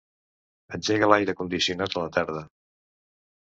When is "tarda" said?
2.19-2.45